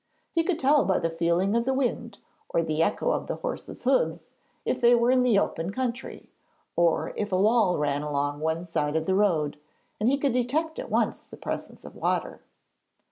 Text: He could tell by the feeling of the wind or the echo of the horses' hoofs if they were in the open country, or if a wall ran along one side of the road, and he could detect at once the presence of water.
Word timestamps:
He 0.33 0.43
could 0.43 0.57
tell 0.57 0.83
by 0.83 0.97
the 0.97 1.11
feeling 1.11 1.55
of 1.55 1.65
the 1.65 1.75
wind 1.75 2.17
or 2.49 2.63
the 2.63 2.81
echo 2.81 3.11
of 3.11 3.27
the 3.27 3.35
horses' 3.35 3.83
hoofs 3.83 4.31
if 4.65 4.81
they 4.81 4.95
were 4.95 5.11
in 5.11 5.21
the 5.21 5.37
open 5.37 5.71
country, 5.71 6.31
or 6.75 7.13
if 7.15 7.31
a 7.31 7.37
wall 7.39 7.77
ran 7.77 8.01
along 8.01 8.39
one 8.39 8.65
side 8.65 8.95
of 8.95 9.05
the 9.05 9.13
road, 9.13 9.59
and 9.99 10.09
he 10.09 10.17
could 10.17 10.31
detect 10.31 10.79
at 10.79 10.89
once 10.89 11.21
the 11.21 11.37
presence 11.37 11.85
of 11.85 11.95
water. 11.95 12.41